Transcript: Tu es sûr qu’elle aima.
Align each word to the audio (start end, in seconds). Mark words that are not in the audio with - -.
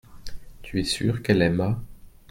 Tu 0.63 0.79
es 0.79 0.83
sûr 0.83 1.21
qu’elle 1.21 1.43
aima. 1.43 1.79